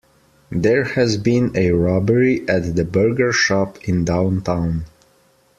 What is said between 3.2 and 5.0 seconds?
shop in downtown.